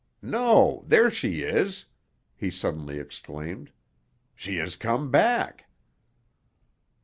No, 0.23 0.83
there 0.87 1.11
she 1.11 1.43
is!" 1.43 1.85
he 2.35 2.49
suddenly 2.49 2.97
exclaimed. 2.97 3.71
"She 4.33 4.55
has 4.55 4.75
come 4.75 5.11
back!" 5.11 5.65